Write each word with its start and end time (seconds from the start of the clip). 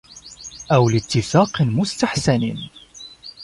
أَوْ 0.71 0.89
لِاتِّفَاقٍ 0.89 1.61
مُسْتَحْسَنٍ 1.61 2.55